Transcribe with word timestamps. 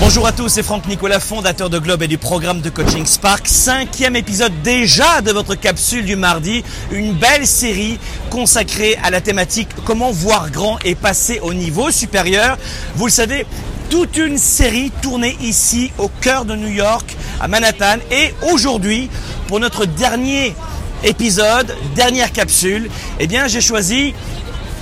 Bonjour 0.00 0.28
à 0.28 0.32
tous, 0.32 0.48
c'est 0.48 0.62
Franck 0.62 0.86
Nicolas, 0.86 1.18
fondateur 1.18 1.70
de 1.70 1.78
Globe 1.80 2.04
et 2.04 2.08
du 2.08 2.18
programme 2.18 2.60
de 2.60 2.70
coaching 2.70 3.04
Spark. 3.04 3.48
Cinquième 3.48 4.14
épisode 4.14 4.52
déjà 4.62 5.20
de 5.22 5.32
votre 5.32 5.56
capsule 5.56 6.04
du 6.04 6.14
mardi. 6.14 6.62
Une 6.92 7.14
belle 7.14 7.46
série 7.46 7.98
consacrée 8.30 8.96
à 9.02 9.10
la 9.10 9.20
thématique 9.20 9.68
comment 9.84 10.12
voir 10.12 10.50
grand 10.50 10.78
et 10.84 10.94
passer 10.94 11.40
au 11.40 11.52
niveau 11.52 11.90
supérieur. 11.90 12.56
Vous 12.94 13.06
le 13.06 13.12
savez, 13.12 13.44
toute 13.90 14.16
une 14.16 14.38
série 14.38 14.92
tournée 15.02 15.36
ici 15.42 15.90
au 15.98 16.08
cœur 16.20 16.44
de 16.44 16.54
New 16.54 16.68
York, 16.68 17.16
à 17.40 17.48
Manhattan. 17.48 17.96
Et 18.12 18.32
aujourd'hui, 18.52 19.10
pour 19.48 19.58
notre 19.58 19.84
dernier 19.84 20.54
épisode, 21.02 21.74
dernière 21.96 22.32
capsule, 22.32 22.88
eh 23.18 23.26
bien 23.26 23.48
j'ai 23.48 23.60
choisi 23.60 24.14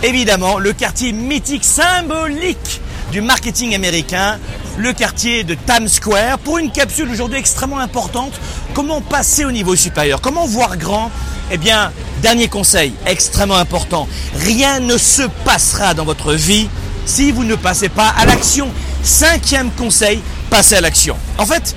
évidemment 0.03 0.59
le 0.59 0.75
quartier 0.75 1.13
mythique 1.13 1.65
symbolique 1.65 2.83
du 3.13 3.23
marketing 3.23 3.75
américain, 3.75 4.39
le 4.79 4.93
quartier 4.93 5.45
de 5.45 5.55
Times 5.55 5.89
Square, 5.89 6.39
pour 6.39 6.59
une 6.59 6.71
capsule 6.71 7.11
aujourd'hui 7.11 7.39
extrêmement 7.39 7.79
importante. 7.79 8.33
Comment 8.75 9.01
passer 9.01 9.45
au 9.45 9.53
niveau 9.53 9.75
supérieur? 9.75 10.21
Comment 10.21 10.47
voir 10.47 10.77
grand? 10.77 11.11
Eh 11.51 11.57
bien, 11.57 11.93
dernier 12.23 12.49
conseil, 12.49 12.93
extrêmement 13.07 13.57
important. 13.57 14.07
Rien 14.35 14.81
ne 14.81 14.99
se 14.99 15.23
passera 15.45 15.95
dans 15.95 16.05
votre 16.05 16.33
vie 16.33 16.69
si 17.07 17.33
vous 17.33 17.45
ne 17.45 17.55
passez 17.55 17.89
pas 17.89 18.09
à 18.09 18.27
l'action. 18.27 18.69
Cinquième 19.03 19.71
conseil, 19.71 20.21
passez 20.51 20.75
à 20.75 20.81
l'action. 20.81 21.17
En 21.39 21.47
fait, 21.47 21.75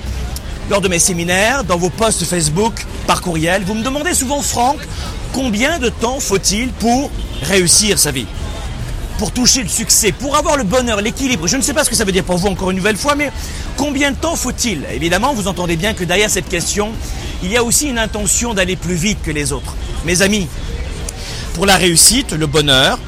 lors 0.68 0.80
de 0.80 0.88
mes 0.88 0.98
séminaires, 0.98 1.64
dans 1.64 1.78
vos 1.78 1.90
posts 1.90 2.24
Facebook, 2.24 2.84
par 3.06 3.22
courriel, 3.22 3.62
vous 3.64 3.74
me 3.74 3.82
demandez 3.82 4.14
souvent, 4.14 4.42
Franck, 4.42 4.78
combien 5.32 5.78
de 5.78 5.88
temps 5.88 6.20
faut-il 6.20 6.68
pour 6.72 7.10
réussir 7.42 7.98
sa 7.98 8.10
vie? 8.10 8.26
Pour 9.20 9.32
toucher 9.32 9.62
le 9.62 9.68
succès, 9.68 10.12
pour 10.12 10.34
avoir 10.34 10.56
le 10.56 10.64
bonheur, 10.64 11.02
l'équilibre. 11.02 11.46
Je 11.46 11.58
ne 11.58 11.60
sais 11.60 11.74
pas 11.74 11.84
ce 11.84 11.90
que 11.90 11.94
ça 11.94 12.04
veut 12.04 12.10
dire 12.10 12.24
pour 12.24 12.38
vous 12.38 12.46
encore 12.48 12.70
une 12.70 12.78
nouvelle 12.78 12.96
fois, 12.96 13.16
mais 13.16 13.30
combien 13.76 14.12
de 14.12 14.16
temps 14.16 14.34
faut-il 14.34 14.86
Évidemment, 14.94 15.34
vous 15.34 15.46
entendez 15.46 15.76
bien 15.76 15.92
que 15.92 16.04
derrière 16.04 16.30
cette 16.30 16.48
question, 16.48 16.92
il 17.42 17.52
y 17.52 17.58
a 17.58 17.62
aussi 17.62 17.90
une 17.90 17.98
intention 17.98 18.54
d'aller 18.54 18.76
plus 18.76 18.94
vite 18.94 19.18
que 19.22 19.30
les 19.30 19.52
autres. 19.52 19.76
Mes 20.06 20.22
amis, 20.22 20.48
pour 21.52 21.66
la 21.66 21.76
réussite, 21.76 22.32
le 22.32 22.46
bonheur, 22.46 22.98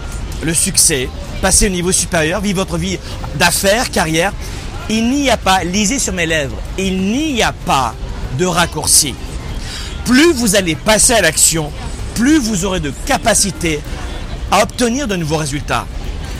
le 0.42 0.52
succès, 0.52 1.08
passer 1.40 1.68
au 1.68 1.70
niveau 1.70 1.92
supérieur, 1.92 2.42
vivre 2.42 2.58
votre 2.58 2.76
vie 2.76 2.98
d'affaires, 3.36 3.90
carrière, 3.90 4.34
il 4.90 5.08
n'y 5.08 5.30
a 5.30 5.38
pas, 5.38 5.64
lisez 5.64 5.98
sur 5.98 6.12
mes 6.12 6.26
lèvres, 6.26 6.58
il 6.76 7.00
n'y 7.04 7.42
a 7.42 7.52
pas 7.52 7.94
de 8.38 8.44
raccourci. 8.44 9.14
Plus 10.04 10.34
vous 10.34 10.56
allez 10.56 10.74
passer 10.74 11.14
à 11.14 11.22
l'action, 11.22 11.72
plus 12.16 12.36
vous 12.36 12.66
aurez 12.66 12.80
de 12.80 12.92
capacité 13.06 13.80
à 14.50 14.62
obtenir 14.62 15.08
de 15.08 15.16
nouveaux 15.16 15.38
résultats 15.38 15.86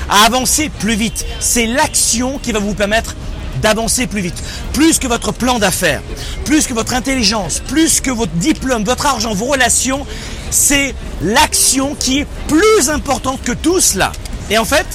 à 0.09 0.25
avancer 0.27 0.69
plus 0.69 0.95
vite. 0.95 1.25
C'est 1.41 1.67
l'action 1.67 2.39
qui 2.39 2.53
va 2.53 2.59
vous 2.59 2.75
permettre 2.75 3.15
d'avancer 3.61 4.07
plus 4.07 4.21
vite. 4.21 4.43
Plus 4.73 4.99
que 4.99 5.07
votre 5.07 5.33
plan 5.33 5.59
d'affaires, 5.59 6.03
plus 6.45 6.67
que 6.67 6.75
votre 6.75 6.95
intelligence, 6.95 7.61
plus 7.61 8.01
que 8.01 8.11
votre 8.11 8.33
diplôme, 8.33 8.85
votre 8.85 9.07
argent, 9.07 9.35
vos 9.35 9.47
relations, 9.47 10.07
c'est 10.51 10.95
l'action 11.23 11.95
qui 11.95 12.21
est 12.21 12.27
plus 12.49 12.91
importante 12.91 13.43
que 13.43 13.53
tout 13.53 13.81
cela. 13.81 14.13
Et 14.51 14.59
en 14.59 14.65
fait, 14.65 14.87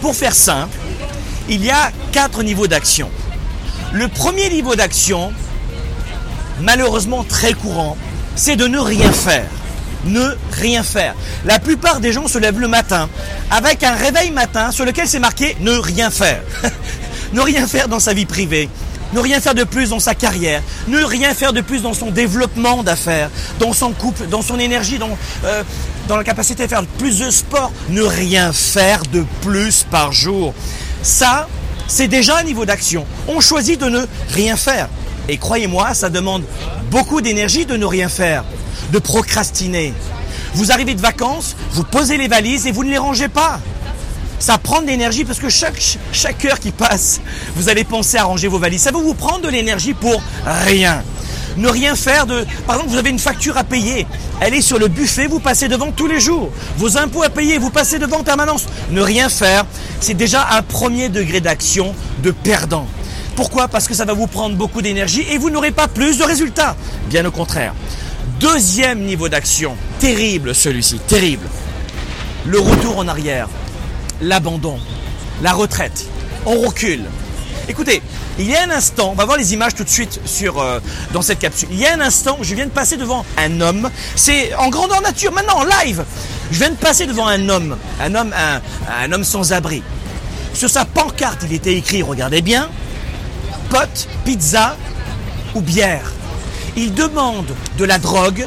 pour 0.00 0.14
faire 0.14 0.34
simple, 0.34 0.76
il 1.48 1.64
y 1.64 1.70
a 1.70 1.92
quatre 2.12 2.42
niveaux 2.42 2.66
d'action. 2.66 3.10
Le 3.92 4.08
premier 4.08 4.50
niveau 4.50 4.76
d'action, 4.76 5.32
malheureusement 6.60 7.24
très 7.24 7.54
courant, 7.54 7.96
c'est 8.36 8.56
de 8.56 8.66
ne 8.66 8.78
rien 8.78 9.10
faire 9.12 9.48
ne 10.04 10.34
rien 10.52 10.82
faire. 10.82 11.14
La 11.44 11.58
plupart 11.58 12.00
des 12.00 12.12
gens 12.12 12.28
se 12.28 12.38
lèvent 12.38 12.60
le 12.60 12.68
matin 12.68 13.08
avec 13.50 13.82
un 13.82 13.94
réveil 13.94 14.30
matin 14.30 14.70
sur 14.70 14.84
lequel 14.84 15.06
c'est 15.06 15.18
marqué 15.18 15.56
ne 15.60 15.72
rien 15.72 16.10
faire. 16.10 16.42
ne 17.32 17.40
rien 17.40 17.66
faire 17.66 17.88
dans 17.88 18.00
sa 18.00 18.14
vie 18.14 18.26
privée. 18.26 18.68
Ne 19.12 19.18
rien 19.18 19.40
faire 19.40 19.54
de 19.54 19.64
plus 19.64 19.90
dans 19.90 19.98
sa 19.98 20.14
carrière, 20.14 20.62
ne 20.86 21.02
rien 21.02 21.34
faire 21.34 21.52
de 21.52 21.60
plus 21.60 21.82
dans 21.82 21.94
son 21.94 22.12
développement 22.12 22.84
d'affaires, 22.84 23.28
dans 23.58 23.72
son 23.72 23.90
couple, 23.90 24.28
dans 24.28 24.40
son 24.40 24.56
énergie, 24.60 24.98
dans, 24.98 25.18
euh, 25.44 25.64
dans 26.06 26.16
la 26.16 26.22
capacité 26.22 26.62
de 26.62 26.68
faire 26.68 26.84
plus 26.96 27.18
de 27.18 27.28
sport, 27.30 27.72
ne 27.88 28.02
rien 28.02 28.52
faire 28.52 29.02
de 29.12 29.24
plus 29.42 29.84
par 29.90 30.12
jour. 30.12 30.54
Ça, 31.02 31.48
c'est 31.88 32.06
déjà 32.06 32.38
un 32.38 32.44
niveau 32.44 32.64
d'action. 32.64 33.04
On 33.26 33.40
choisit 33.40 33.80
de 33.80 33.86
ne 33.86 34.06
rien 34.32 34.56
faire. 34.56 34.88
Et 35.28 35.38
croyez-moi, 35.38 35.92
ça 35.94 36.08
demande 36.08 36.44
beaucoup 36.90 37.20
d'énergie 37.20 37.66
de 37.66 37.76
ne 37.76 37.86
rien 37.86 38.08
faire 38.08 38.44
de 38.92 38.98
procrastiner. 38.98 39.94
Vous 40.54 40.72
arrivez 40.72 40.94
de 40.94 41.00
vacances, 41.00 41.56
vous 41.72 41.84
posez 41.84 42.16
les 42.16 42.28
valises 42.28 42.66
et 42.66 42.72
vous 42.72 42.84
ne 42.84 42.90
les 42.90 42.98
rangez 42.98 43.28
pas. 43.28 43.60
Ça 44.38 44.56
prend 44.56 44.80
de 44.80 44.86
l'énergie 44.86 45.24
parce 45.24 45.38
que 45.38 45.50
chaque, 45.50 45.98
chaque 46.12 46.44
heure 46.46 46.58
qui 46.58 46.70
passe, 46.70 47.20
vous 47.56 47.68
allez 47.68 47.84
penser 47.84 48.16
à 48.16 48.24
ranger 48.24 48.48
vos 48.48 48.58
valises. 48.58 48.82
Ça 48.82 48.90
va 48.90 48.98
vous 48.98 49.14
prendre 49.14 49.42
de 49.42 49.48
l'énergie 49.48 49.92
pour 49.92 50.22
rien. 50.46 51.02
Ne 51.56 51.68
rien 51.68 51.94
faire 51.94 52.26
de... 52.26 52.46
Par 52.66 52.76
exemple, 52.76 52.92
vous 52.92 52.98
avez 52.98 53.10
une 53.10 53.18
facture 53.18 53.58
à 53.58 53.64
payer. 53.64 54.06
Elle 54.40 54.54
est 54.54 54.62
sur 54.62 54.78
le 54.78 54.88
buffet, 54.88 55.26
vous 55.26 55.40
passez 55.40 55.68
devant 55.68 55.92
tous 55.92 56.06
les 56.06 56.20
jours. 56.20 56.50
Vos 56.78 56.96
impôts 56.96 57.22
à 57.22 57.28
payer, 57.28 57.58
vous 57.58 57.70
passez 57.70 57.98
devant 57.98 58.22
permanence. 58.22 58.64
Ne 58.90 59.02
rien 59.02 59.28
faire, 59.28 59.66
c'est 60.00 60.14
déjà 60.14 60.48
un 60.52 60.62
premier 60.62 61.10
degré 61.10 61.40
d'action 61.40 61.94
de 62.22 62.30
perdant. 62.30 62.86
Pourquoi? 63.36 63.68
Parce 63.68 63.88
que 63.88 63.94
ça 63.94 64.04
va 64.04 64.14
vous 64.14 64.26
prendre 64.26 64.56
beaucoup 64.56 64.80
d'énergie 64.80 65.26
et 65.30 65.38
vous 65.38 65.50
n'aurez 65.50 65.70
pas 65.70 65.88
plus 65.88 66.18
de 66.18 66.24
résultats. 66.24 66.76
Bien 67.08 67.24
au 67.26 67.30
contraire. 67.30 67.74
Deuxième 68.40 69.00
niveau 69.00 69.28
d'action, 69.28 69.76
terrible 69.98 70.54
celui-ci, 70.54 70.98
terrible. 71.00 71.46
Le 72.46 72.58
retour 72.58 72.96
en 72.96 73.06
arrière, 73.06 73.50
l'abandon, 74.22 74.78
la 75.42 75.52
retraite. 75.52 76.06
On 76.46 76.58
recule. 76.58 77.04
Écoutez, 77.68 78.00
il 78.38 78.46
y 78.46 78.56
a 78.56 78.62
un 78.62 78.70
instant, 78.70 79.10
on 79.10 79.14
va 79.14 79.26
voir 79.26 79.36
les 79.36 79.52
images 79.52 79.74
tout 79.74 79.84
de 79.84 79.90
suite 79.90 80.22
sur, 80.24 80.58
euh, 80.58 80.80
dans 81.12 81.20
cette 81.20 81.38
capsule. 81.38 81.68
Il 81.70 81.78
y 81.78 81.86
a 81.86 81.92
un 81.92 82.00
instant, 82.00 82.38
je 82.40 82.54
viens 82.54 82.64
de 82.64 82.70
passer 82.70 82.96
devant 82.96 83.26
un 83.36 83.60
homme. 83.60 83.90
C'est 84.16 84.54
en 84.54 84.70
grandeur 84.70 85.02
nature, 85.02 85.32
maintenant 85.32 85.58
en 85.58 85.64
live. 85.64 86.02
Je 86.50 86.58
viens 86.60 86.70
de 86.70 86.76
passer 86.76 87.04
devant 87.04 87.26
un 87.26 87.46
homme, 87.50 87.76
un 88.00 88.14
homme, 88.14 88.34
un, 88.34 88.62
un 89.04 89.12
homme 89.12 89.24
sans 89.24 89.52
abri. 89.52 89.82
Sur 90.54 90.70
sa 90.70 90.86
pancarte, 90.86 91.42
il 91.44 91.52
était 91.52 91.74
écrit, 91.74 92.02
regardez 92.02 92.40
bien, 92.40 92.70
pote, 93.68 94.08
pizza 94.24 94.78
ou 95.54 95.60
bière 95.60 96.10
il 96.76 96.94
demande 96.94 97.54
de 97.78 97.84
la 97.84 97.98
drogue 97.98 98.46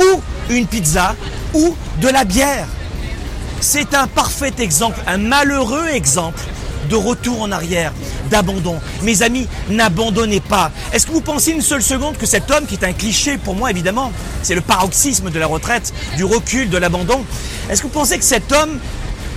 ou 0.00 0.20
une 0.50 0.66
pizza 0.66 1.14
ou 1.54 1.76
de 2.00 2.08
la 2.08 2.24
bière. 2.24 2.66
C'est 3.60 3.94
un 3.94 4.06
parfait 4.06 4.52
exemple, 4.58 4.98
un 5.06 5.18
malheureux 5.18 5.88
exemple 5.88 6.40
de 6.90 6.96
retour 6.96 7.42
en 7.42 7.52
arrière, 7.52 7.92
d'abandon. 8.30 8.78
Mes 9.02 9.22
amis, 9.22 9.46
n'abandonnez 9.70 10.40
pas. 10.40 10.72
Est-ce 10.92 11.06
que 11.06 11.12
vous 11.12 11.20
pensez 11.20 11.52
une 11.52 11.62
seule 11.62 11.82
seconde 11.82 12.16
que 12.16 12.26
cet 12.26 12.50
homme, 12.50 12.66
qui 12.66 12.74
est 12.74 12.84
un 12.84 12.92
cliché 12.92 13.38
pour 13.38 13.54
moi 13.54 13.70
évidemment, 13.70 14.12
c'est 14.42 14.54
le 14.54 14.60
paroxysme 14.60 15.30
de 15.30 15.38
la 15.38 15.46
retraite, 15.46 15.92
du 16.16 16.24
recul, 16.24 16.68
de 16.68 16.78
l'abandon, 16.78 17.24
est-ce 17.70 17.82
que 17.82 17.86
vous 17.86 17.92
pensez 17.92 18.18
que 18.18 18.24
cet 18.24 18.50
homme 18.52 18.78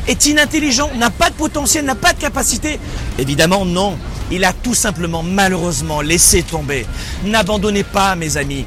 est 0.07 0.25
inintelligent, 0.25 0.89
n'a 0.95 1.09
pas 1.09 1.29
de 1.29 1.35
potentiel, 1.35 1.85
n'a 1.85 1.95
pas 1.95 2.13
de 2.13 2.19
capacité? 2.19 2.79
Évidemment 3.19 3.65
non. 3.65 3.97
Il 4.31 4.43
a 4.43 4.53
tout 4.53 4.73
simplement, 4.73 5.23
malheureusement, 5.23 6.01
laissé 6.01 6.43
tomber. 6.43 6.85
N'abandonnez 7.23 7.83
pas, 7.83 8.15
mes 8.15 8.37
amis. 8.37 8.65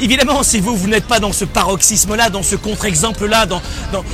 Évidemment, 0.00 0.42
si 0.42 0.60
vous, 0.60 0.76
vous 0.76 0.88
n'êtes 0.88 1.06
pas 1.06 1.18
dans 1.18 1.32
ce 1.32 1.44
paroxysme-là, 1.44 2.30
dans 2.30 2.42
ce 2.42 2.56
contre-exemple-là, 2.56 3.46
dans, 3.46 3.62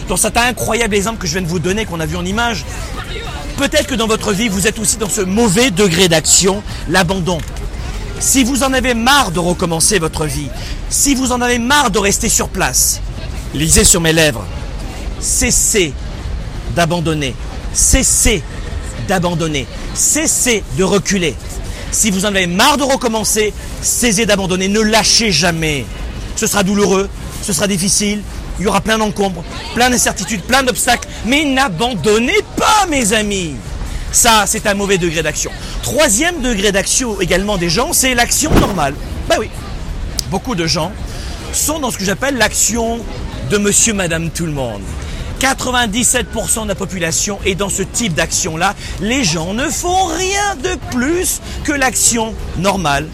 dans, 0.09 0.17
cet 0.17 0.37
incroyable 0.37 0.95
exemple 0.95 1.19
que 1.19 1.27
je 1.27 1.33
viens 1.33 1.43
de 1.43 1.49
vous 1.49 1.59
donner, 1.59 1.85
qu'on 1.85 2.01
a 2.01 2.07
vu 2.07 2.17
en 2.17 2.25
image, 2.25 2.65
peut-être 3.57 3.89
que 3.89 3.95
dans 3.97 4.07
votre 4.07 4.33
vie, 4.33 4.49
vous 4.49 4.67
êtes 4.67 4.79
aussi 4.79 4.97
dans 4.97 5.09
ce 5.09 5.21
mauvais 5.21 5.71
degré 5.71 6.09
d'action, 6.09 6.63
l'abandon. 6.89 7.39
Si 8.21 8.45
vous 8.45 8.63
en 8.63 8.73
avez 8.73 8.95
marre 8.95 9.33
de 9.33 9.41
recommencer 9.41 9.99
votre 9.99 10.27
vie, 10.27 10.49
si 10.91 11.15
vous 11.15 11.33
en 11.33 11.41
avez 11.41 11.59
marre 11.59 11.91
de 11.91 11.99
rester 11.99 12.29
sur 12.29 12.49
place, 12.49 13.01
lisez 13.55 13.85
sur 13.85 14.01
mes 14.01 14.13
lèvres, 14.13 14.45
cessez 15.21 15.93
d'abandonner, 16.75 17.35
cessez 17.73 18.43
d'abandonner. 19.09 19.67
Cessez 19.99 20.63
de 20.79 20.85
reculer. 20.85 21.35
Si 21.91 22.13
vous 22.13 22.25
en 22.25 22.29
avez 22.29 22.47
marre 22.47 22.77
de 22.77 22.85
recommencer, 22.85 23.53
cessez 23.83 24.27
d'abandonner. 24.27 24.69
Ne 24.69 24.81
lâchez 24.81 25.33
jamais. 25.33 25.85
Ce 26.37 26.47
sera 26.47 26.63
douloureux, 26.63 27.11
ce 27.43 27.53
sera 27.53 27.67
difficile, 27.67 28.23
il 28.61 28.65
y 28.65 28.69
aura 28.69 28.81
plein 28.81 28.97
d'encombres, 28.97 29.43
plein 29.75 29.91
d'incertitudes, 29.91 30.43
plein 30.43 30.63
d'obstacles. 30.63 31.09
Mais 31.27 31.45
n'abandonnez 31.45 32.41
pas, 32.57 32.87
mes 32.89 33.13
amis. 33.13 33.57
Ça, 34.13 34.45
c'est 34.47 34.69
un 34.69 34.75
mauvais 34.75 34.99
degré 34.99 35.25
d'action. 35.25 35.51
Troisième 35.83 36.43
degré 36.43 36.71
d'action 36.71 37.21
également 37.21 37.59
des 37.59 37.69
gens, 37.69 37.93
c'est 37.93 38.15
l'action 38.15 38.55
normale. 38.55 38.95
Ben 39.29 39.37
oui, 39.41 39.51
beaucoup 40.31 40.55
de 40.55 40.69
gens 40.69 40.93
sont 41.53 41.81
dans 41.81 41.91
ce 41.91 41.99
que 41.99 42.05
j'appelle 42.05 42.37
l'action 42.37 43.01
de 43.51 43.59
monsieur, 43.59 43.95
madame, 43.95 44.31
tout 44.31 44.47
le 44.47 44.53
monde. 44.53 44.83
97% 45.41 46.65
de 46.65 46.69
la 46.69 46.75
population 46.75 47.39
est 47.45 47.55
dans 47.55 47.69
ce 47.69 47.83
type 47.83 48.15
d'action-là. 48.15 48.75
Les 49.01 49.23
gens 49.25 49.55
ne 49.55 49.69
font 49.69 50.07
rien 50.07 50.57
de 50.57 50.77
plus 50.91 51.41
que 51.65 51.73
l'action 51.73 52.35
normale. 52.59 53.07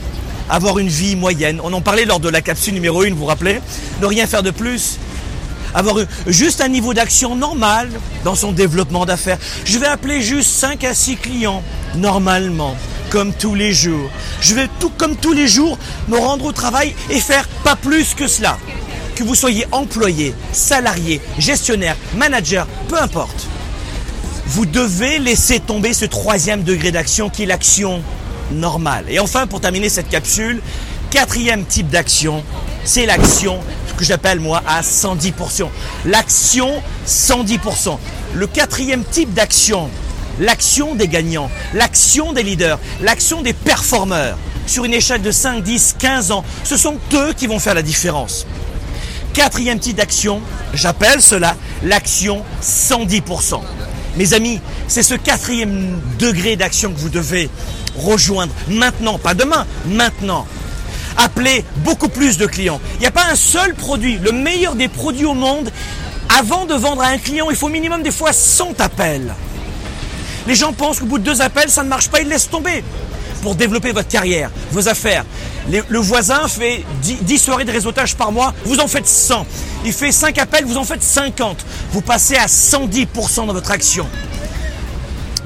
Avoir 0.48 0.78
une 0.78 0.88
vie 0.88 1.16
moyenne. 1.16 1.60
On 1.62 1.72
en 1.72 1.80
parlait 1.80 2.04
lors 2.04 2.20
de 2.20 2.28
la 2.28 2.40
capsule 2.40 2.74
numéro 2.74 3.02
1, 3.02 3.10
vous 3.10 3.16
vous 3.16 3.24
rappelez? 3.26 3.60
Ne 4.00 4.06
rien 4.06 4.26
faire 4.26 4.42
de 4.42 4.50
plus. 4.50 4.98
Avoir 5.74 5.96
juste 6.26 6.60
un 6.60 6.68
niveau 6.68 6.94
d'action 6.94 7.34
normal 7.34 7.90
dans 8.24 8.34
son 8.34 8.52
développement 8.52 9.06
d'affaires. 9.06 9.38
Je 9.64 9.78
vais 9.78 9.86
appeler 9.86 10.22
juste 10.22 10.50
5 10.50 10.84
à 10.84 10.94
6 10.94 11.16
clients 11.16 11.62
normalement 11.96 12.76
comme 13.10 13.32
tous 13.32 13.54
les 13.54 13.72
jours. 13.72 14.10
Je 14.40 14.54
vais 14.54 14.68
tout 14.80 14.90
comme 14.96 15.16
tous 15.16 15.32
les 15.32 15.48
jours 15.48 15.78
me 16.08 16.18
rendre 16.18 16.46
au 16.46 16.52
travail 16.52 16.94
et 17.10 17.20
faire 17.20 17.46
pas 17.64 17.76
plus 17.76 18.14
que 18.14 18.26
cela. 18.26 18.56
Que 19.14 19.22
vous 19.22 19.34
soyez 19.34 19.66
employé, 19.70 20.34
salarié, 20.52 21.20
gestionnaire, 21.38 21.96
manager, 22.16 22.66
peu 22.88 23.00
importe. 23.00 23.46
Vous 24.46 24.66
devez 24.66 25.18
laisser 25.18 25.60
tomber 25.60 25.94
ce 25.94 26.04
troisième 26.04 26.64
degré 26.64 26.90
d'action 26.90 27.30
qui 27.30 27.44
est 27.44 27.46
l'action 27.46 28.02
normale. 28.52 29.04
Et 29.08 29.18
enfin, 29.18 29.46
pour 29.46 29.60
terminer 29.60 29.88
cette 29.88 30.08
capsule, 30.08 30.60
quatrième 31.10 31.64
type 31.64 31.88
d'action, 31.88 32.42
c'est 32.84 33.06
l'action 33.06 33.60
que 33.96 34.04
j'appelle 34.04 34.40
moi 34.40 34.62
à 34.66 34.82
110%. 34.82 35.68
L'action 36.06 36.82
110%. 37.06 37.98
Le 38.34 38.46
quatrième 38.46 39.04
type 39.04 39.32
d'action, 39.32 39.88
l'action 40.40 40.94
des 40.94 41.08
gagnants, 41.08 41.50
l'action 41.72 42.32
des 42.32 42.42
leaders, 42.42 42.78
l'action 43.00 43.42
des 43.42 43.52
performeurs. 43.52 44.36
Sur 44.66 44.84
une 44.84 44.94
échelle 44.94 45.22
de 45.22 45.30
5, 45.30 45.62
10, 45.62 45.96
15 45.98 46.32
ans, 46.32 46.44
ce 46.64 46.76
sont 46.76 46.96
eux 47.12 47.32
qui 47.36 47.46
vont 47.46 47.58
faire 47.58 47.74
la 47.74 47.82
différence. 47.82 48.46
Quatrième 49.34 49.80
type 49.80 49.96
d'action, 49.96 50.40
j'appelle 50.74 51.20
cela 51.20 51.56
l'action 51.82 52.44
110%. 52.62 53.60
Mes 54.16 54.32
amis, 54.32 54.60
c'est 54.86 55.02
ce 55.02 55.14
quatrième 55.14 56.00
degré 56.20 56.54
d'action 56.54 56.92
que 56.92 56.98
vous 56.98 57.08
devez 57.08 57.50
rejoindre 57.98 58.52
maintenant, 58.68 59.18
pas 59.18 59.34
demain, 59.34 59.66
maintenant. 59.86 60.46
Appelez 61.16 61.64
beaucoup 61.78 62.08
plus 62.08 62.38
de 62.38 62.46
clients. 62.46 62.80
Il 62.94 63.00
n'y 63.00 63.06
a 63.06 63.10
pas 63.10 63.26
un 63.28 63.34
seul 63.34 63.74
produit, 63.74 64.18
le 64.18 64.30
meilleur 64.30 64.76
des 64.76 64.86
produits 64.86 65.26
au 65.26 65.34
monde. 65.34 65.68
Avant 66.38 66.64
de 66.64 66.74
vendre 66.74 67.02
à 67.02 67.08
un 67.08 67.18
client, 67.18 67.50
il 67.50 67.56
faut 67.56 67.66
au 67.66 67.70
minimum 67.70 68.02
des 68.02 68.12
fois 68.12 68.32
100 68.32 68.80
appels. 68.80 69.34
Les 70.46 70.54
gens 70.54 70.72
pensent 70.72 71.00
qu'au 71.00 71.06
bout 71.06 71.18
de 71.18 71.24
deux 71.24 71.42
appels, 71.42 71.70
ça 71.70 71.82
ne 71.82 71.88
marche 71.88 72.08
pas, 72.08 72.20
ils 72.20 72.28
laissent 72.28 72.50
tomber. 72.50 72.84
Pour 73.42 73.56
développer 73.56 73.90
votre 73.90 74.08
carrière, 74.08 74.50
vos 74.70 74.88
affaires. 74.88 75.24
Le 75.70 75.98
voisin 75.98 76.46
fait 76.48 76.84
10, 77.02 77.38
soirées 77.38 77.64
de 77.64 77.72
réseautage 77.72 78.16
par 78.16 78.32
mois, 78.32 78.54
vous 78.64 78.80
en 78.80 78.86
faites 78.86 79.06
100. 79.06 79.46
Il 79.84 79.92
fait 79.92 80.12
5 80.12 80.38
appels, 80.38 80.64
vous 80.64 80.76
en 80.76 80.84
faites 80.84 81.02
50. 81.02 81.64
Vous 81.92 82.00
passez 82.00 82.36
à 82.36 82.46
110% 82.46 83.46
dans 83.46 83.52
votre 83.52 83.70
action. 83.70 84.06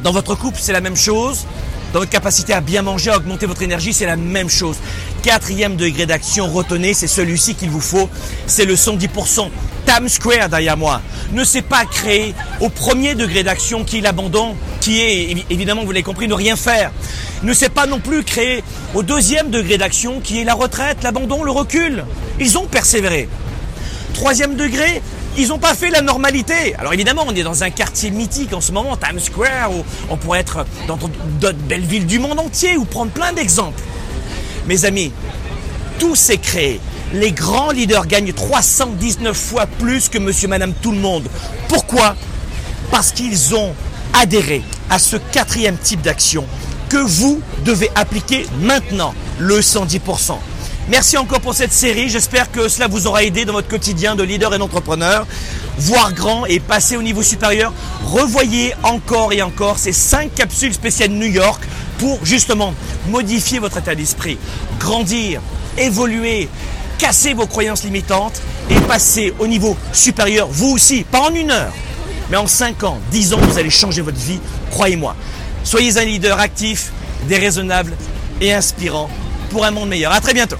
Dans 0.02 0.12
votre 0.12 0.34
couple, 0.34 0.58
c'est 0.60 0.72
la 0.72 0.80
même 0.80 0.96
chose. 0.96 1.46
Dans 1.92 2.00
votre 2.00 2.10
capacité 2.10 2.52
à 2.52 2.60
bien 2.60 2.82
manger, 2.82 3.10
à 3.10 3.16
augmenter 3.16 3.46
votre 3.46 3.62
énergie, 3.62 3.94
c'est 3.94 4.06
la 4.06 4.16
même 4.16 4.50
chose. 4.50 4.76
Quatrième 5.22 5.76
degré 5.76 6.04
d'action, 6.04 6.46
retenez, 6.46 6.92
c'est 6.92 7.06
celui-ci 7.06 7.54
qu'il 7.54 7.70
vous 7.70 7.80
faut. 7.80 8.10
C'est 8.46 8.66
le 8.66 8.74
110%. 8.74 9.48
Times 9.86 10.08
Square 10.08 10.50
derrière 10.50 10.76
moi 10.76 11.00
ne 11.32 11.44
s'est 11.44 11.62
pas 11.62 11.86
créé 11.86 12.34
au 12.60 12.68
premier 12.68 13.14
degré 13.14 13.42
d'action 13.42 13.84
qui 13.84 13.98
est 13.98 14.00
l'abandon, 14.02 14.54
qui 14.88 15.02
est 15.02 15.44
évidemment, 15.50 15.84
vous 15.84 15.92
l'avez 15.92 16.02
compris, 16.02 16.28
ne 16.28 16.34
rien 16.34 16.56
faire. 16.56 16.90
Ne 17.42 17.52
s'est 17.52 17.68
pas 17.68 17.84
non 17.84 18.00
plus 18.00 18.22
créé 18.22 18.64
au 18.94 19.02
deuxième 19.02 19.50
degré 19.50 19.76
d'action 19.76 20.20
qui 20.20 20.40
est 20.40 20.44
la 20.44 20.54
retraite, 20.54 21.02
l'abandon, 21.02 21.44
le 21.44 21.50
recul. 21.50 22.06
Ils 22.40 22.56
ont 22.56 22.64
persévéré. 22.64 23.28
Troisième 24.14 24.56
degré, 24.56 25.02
ils 25.36 25.48
n'ont 25.48 25.58
pas 25.58 25.74
fait 25.74 25.90
la 25.90 26.00
normalité. 26.00 26.74
Alors 26.78 26.94
évidemment, 26.94 27.24
on 27.26 27.34
est 27.34 27.42
dans 27.42 27.64
un 27.64 27.68
quartier 27.68 28.10
mythique 28.10 28.54
en 28.54 28.62
ce 28.62 28.72
moment, 28.72 28.96
Times 28.96 29.20
Square, 29.20 29.72
où 29.72 29.84
on 30.08 30.16
pourrait 30.16 30.40
être 30.40 30.64
dans 30.86 30.96
d'autres 30.96 31.58
belles 31.68 31.84
villes 31.84 32.06
du 32.06 32.18
monde 32.18 32.38
entier, 32.38 32.78
ou 32.78 32.86
prendre 32.86 33.10
plein 33.10 33.34
d'exemples. 33.34 33.82
Mes 34.68 34.86
amis, 34.86 35.12
tout 35.98 36.16
s'est 36.16 36.38
créé. 36.38 36.80
Les 37.12 37.32
grands 37.32 37.72
leaders 37.72 38.06
gagnent 38.06 38.32
319 38.32 39.36
fois 39.36 39.66
plus 39.66 40.08
que 40.08 40.16
monsieur, 40.16 40.48
madame, 40.48 40.72
tout 40.80 40.92
le 40.92 40.98
monde. 40.98 41.28
Pourquoi? 41.68 42.16
Parce 42.90 43.12
qu'ils 43.12 43.54
ont 43.54 43.74
adhéré 44.12 44.62
à 44.90 44.98
ce 44.98 45.16
quatrième 45.16 45.76
type 45.76 46.02
d'action 46.02 46.44
que 46.88 46.96
vous 46.96 47.40
devez 47.64 47.90
appliquer 47.94 48.46
maintenant, 48.60 49.14
le 49.38 49.60
110%. 49.60 50.38
Merci 50.88 51.18
encore 51.18 51.40
pour 51.40 51.54
cette 51.54 51.72
série. 51.72 52.08
J'espère 52.08 52.50
que 52.50 52.68
cela 52.68 52.88
vous 52.88 53.06
aura 53.06 53.22
aidé 53.22 53.44
dans 53.44 53.52
votre 53.52 53.68
quotidien 53.68 54.16
de 54.16 54.22
leader 54.22 54.54
et 54.54 54.58
d'entrepreneur. 54.58 55.26
Voir 55.76 56.14
grand 56.14 56.46
et 56.46 56.60
passer 56.60 56.96
au 56.96 57.02
niveau 57.02 57.22
supérieur. 57.22 57.74
Revoyez 58.04 58.72
encore 58.82 59.34
et 59.34 59.42
encore 59.42 59.78
ces 59.78 59.92
cinq 59.92 60.34
capsules 60.34 60.72
spéciales 60.72 61.10
New 61.10 61.26
York 61.26 61.62
pour 61.98 62.24
justement 62.24 62.72
modifier 63.08 63.58
votre 63.58 63.76
état 63.76 63.94
d'esprit, 63.94 64.38
grandir, 64.78 65.42
évoluer, 65.76 66.48
casser 66.98 67.34
vos 67.34 67.46
croyances 67.46 67.84
limitantes 67.84 68.40
et 68.70 68.80
passer 68.80 69.34
au 69.38 69.46
niveau 69.46 69.76
supérieur, 69.92 70.48
vous 70.50 70.70
aussi, 70.70 71.04
pas 71.04 71.20
en 71.20 71.34
une 71.34 71.50
heure, 71.50 71.72
mais 72.30 72.36
en 72.36 72.46
cinq 72.46 72.84
ans, 72.84 72.98
dix 73.10 73.32
ans, 73.32 73.38
vous 73.40 73.58
allez 73.58 73.70
changer 73.70 74.02
votre 74.02 74.18
vie, 74.18 74.40
croyez-moi. 74.70 75.14
Soyez 75.64 75.98
un 75.98 76.04
leader 76.04 76.38
actif, 76.38 76.92
déraisonnable 77.28 77.92
et 78.40 78.52
inspirant 78.52 79.10
pour 79.50 79.64
un 79.64 79.70
monde 79.70 79.88
meilleur. 79.88 80.12
À 80.12 80.20
très 80.20 80.34
bientôt. 80.34 80.56